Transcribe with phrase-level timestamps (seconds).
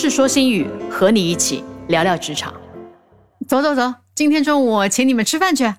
[0.00, 2.54] 世说新语，和你一起聊聊职场。
[3.46, 5.74] 走走走，今天中午我请你们吃饭去。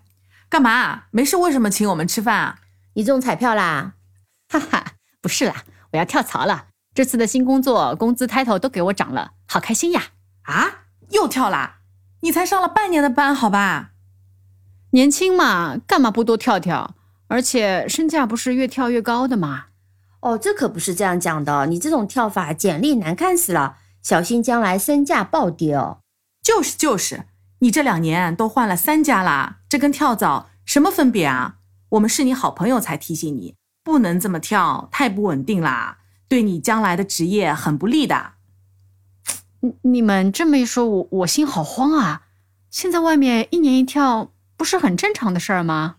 [0.47, 1.05] 干嘛？
[1.09, 2.59] 没事，为什么请我们吃饭啊？
[2.93, 3.93] 你中彩票啦？
[4.47, 4.91] 哈哈，
[5.23, 5.63] 不是啦，
[5.93, 6.65] 我要跳槽了。
[6.93, 10.03] 这次的新工作，工资、抬头都给我涨了，好开心呀！
[10.43, 11.77] 啊，又跳啦？
[12.19, 13.93] 你才上了半年的班，好吧？
[14.91, 16.93] 年轻嘛，干嘛不多跳跳？
[17.27, 19.65] 而且身价不是越跳越高的吗？
[20.19, 21.65] 哦，这可不是这样讲的。
[21.65, 25.99] 你这种跳法，简历难看死了，小心将来身价暴跌哦。
[26.41, 27.25] 就是就是，
[27.59, 31.57] 你这两年都换了三家啦，这跟跳蚤什么分别啊？
[31.89, 38.33] 我们是你好朋友才提醒你，不能这么跳，太不稳定啦，对你将来的职业很不利的。
[39.61, 42.23] 你你们这么一说，我我心好慌啊！
[42.69, 44.31] 现在外面一年一跳。
[44.57, 45.95] 不是很正常的事儿吗？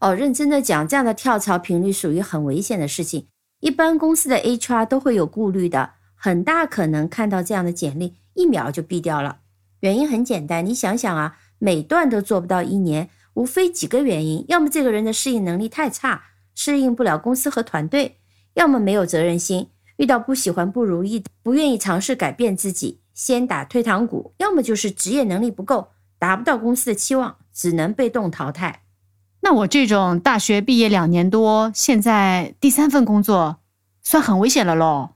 [0.00, 3.28] 哦，认真的讲，这样的跳槽频率属于很危险的事情。
[3.60, 9.38] 一般公司的 HR 都会有顾虑的，很大可能看到这样的简历，一秒就毙掉了。
[9.80, 18.16] 原因很简单，你想想啊，每段都做不到一年，无非几个原因：要么这个人的适应能力太差，适应不了公司和团队；
[18.52, 27.36] 要么没有责任心，遇到不喜欢、不如意，不愿意尝试改变自己，先打退堂鼓；要么就是职业能力不够，达不到公司的期望。
[27.52, 28.84] 只能被动淘汰。
[29.40, 33.56] 那我这种大学毕业两年多，现在第三份工作，
[34.02, 35.10] 算很危险了喽。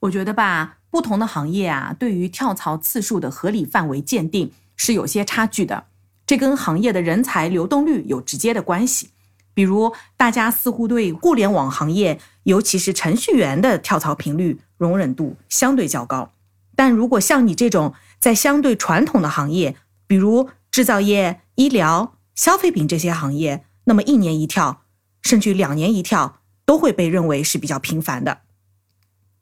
[0.00, 5.86] 我觉得吧，不同的行业啊，对于跳槽次数的合理范围鉴定是有些差距的。
[6.26, 9.10] 这跟行业的人才流动率有直接的关系。
[9.54, 16.32] 比如，大家似乎对互联网行业，尤其是程序员的跳槽频率容忍度相对较高。
[16.74, 24.82] 但如果像你这种在相对传统的行业，比如制造业，医疗、消费品这些行业，那么一年一跳，
[25.22, 28.40] 甚至两年一跳，都会被认为是比较频繁的。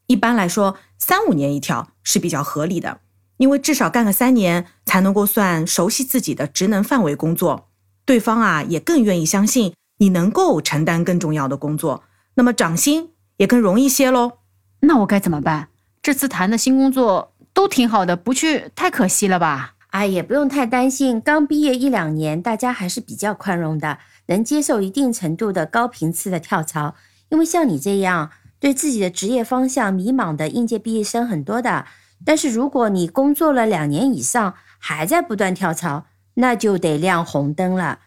[0.07, 3.01] 一般来说，三五年一跳是比较合理的，
[3.39, 7.69] 因为至少干个三年才能够算熟悉自己的职能范围工作，
[8.05, 12.05] 对方啊也更愿意相信你能够承担更重要的工作，
[12.35, 14.33] 那么涨薪也更容易些喽。
[14.81, 15.69] 那我该怎么办？
[16.03, 19.75] 这次谈的新工作都挺好的，不去太可惜了吧？
[19.89, 21.21] 哎，也不用太担心。
[21.21, 26.95] 刚毕业一两年，大家还是比较宽容的，能接受一定程度的高频次的跳槽。
[27.31, 28.31] 因为像你这样
[28.65, 31.85] 对自己的职业方向迷茫的应届毕业生很多的。
[32.25, 37.99] 但是如果你工作了两年以上，还在不断跳槽，那就得亮红灯了。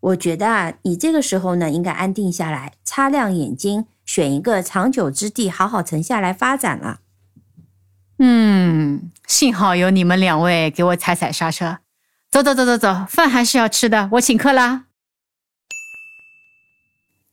[0.00, 7.00] 我觉得啊，你这个时候呢，应该安定下来，擦亮眼睛，选一个长久之地，好好沉下来发展了。
[8.18, 11.80] 嗯，幸好有你们两位给我踩踩刹车。
[12.30, 14.84] 走走走走走，饭还是要吃的，我请客啦。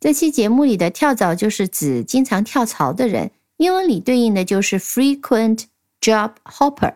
[0.03, 5.65] 这期节目里的跳蚤就是指经常跳槽的人，英文里对应的就是 frequent
[6.01, 6.95] job hopper。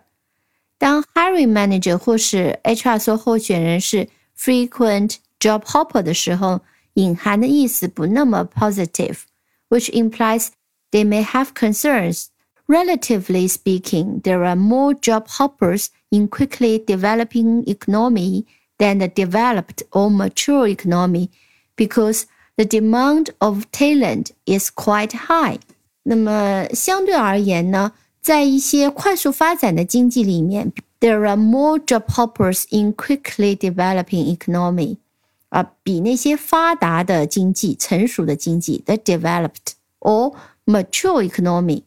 [0.79, 6.61] 当 hiring manager 或是 HR 说候选人是 frequent job hopper 的时候，
[6.95, 10.49] 隐含的意思不那么 positive，which implies
[10.91, 18.45] they may have concerns。Relatively speaking, there are more job hoppers in quickly developing economy
[18.79, 21.29] than the developed or mature economy
[21.77, 22.23] because
[22.57, 25.59] the demand of talent is quite high.
[26.05, 34.97] 那么相对而言呢，在一些快速发展的经济里面，there are more job hoppers in quickly developing economy，
[35.49, 40.35] 啊，比那些发达的经济、成熟的经济，the developed or
[40.67, 41.83] mature economy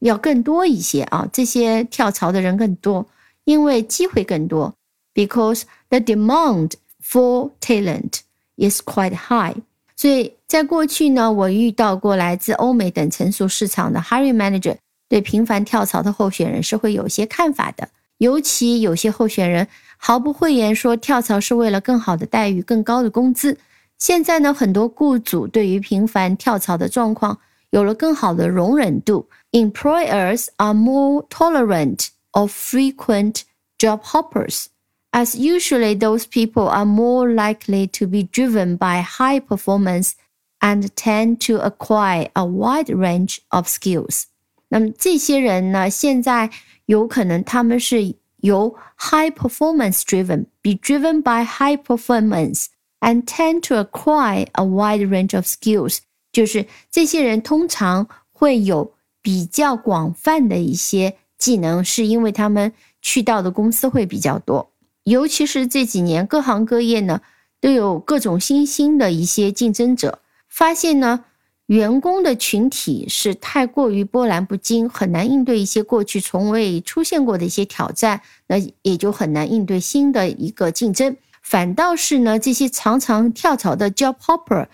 [0.00, 3.06] 要更多一些啊，这些跳槽的人更多，
[3.44, 4.74] 因为机会更多。
[5.14, 6.72] Because the demand
[7.04, 8.20] for talent
[8.56, 9.56] is quite high。
[9.97, 14.77] 所以在过去呢，我遇到过来自欧美等成熟市场的 hiring manager
[15.09, 17.89] 对频繁跳槽的候选人是会有些看法的。
[18.19, 19.67] 尤其有些候选人
[19.97, 23.57] 毫不讳言说跳槽是为了更好的待遇、更高的工资。
[23.97, 27.37] 现在呢，很多雇主对于频繁跳槽的状况
[27.71, 29.27] 有了更好的容忍度。
[29.51, 33.41] employers are more tolerant of frequent
[33.79, 34.65] job hoppers,
[35.12, 40.12] as usually those people are more likely to be driven by high performance
[40.60, 44.24] and tend to acquire a wide range of skills.
[44.68, 46.50] 那么这些人呢，现在
[46.86, 52.66] 有可能他们是由 high performance driven, be driven by high performance
[53.00, 55.98] and tend to acquire a wide range of skills.
[56.32, 64.70] 就是这些人通常会有比较广泛的一些技能，是因为他们去到的公司会比较多，
[65.07, 67.21] 尤其是这几年各行各业呢
[67.61, 70.19] 都有各种新兴的一些竞争者，
[70.49, 71.23] 发现呢
[71.67, 81.15] 员工的群体是太过于波澜不惊，很难应对一些过去从未出现过的一些挑战，那也就很难应对新的一个竞争。
[81.41, 84.67] 反倒是呢，这些常常跳槽的 job hopper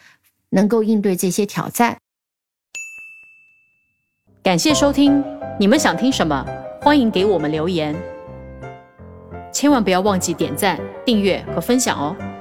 [0.49, 1.99] 能够应对这些挑战。
[4.41, 5.23] 感谢收听，
[5.59, 6.43] 你们想听什么？
[6.81, 7.95] 欢迎给我们留言，
[9.63, 12.32] 千万不要忘记点赞、订阅和分享哦。